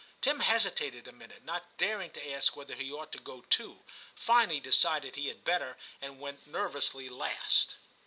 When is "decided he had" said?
4.59-5.43